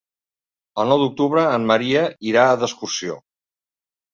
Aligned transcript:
El 0.83 0.89
nou 0.91 1.01
d'octubre 1.03 1.43
en 1.57 1.67
Maria 1.73 2.07
irà 2.33 2.47
d'excursió. 2.63 3.21